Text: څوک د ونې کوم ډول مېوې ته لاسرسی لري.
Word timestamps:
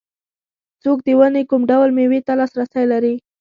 څوک 0.83 0.97
د 1.05 1.09
ونې 1.19 1.43
کوم 1.49 1.61
ډول 1.71 1.89
مېوې 1.97 2.19
ته 2.27 2.33
لاسرسی 2.39 2.85
لري. 2.93 3.15